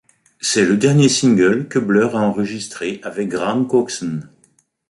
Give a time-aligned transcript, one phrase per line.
[0.41, 4.21] C'est le dernier single que Blur a enregistré avec Graham Coxon.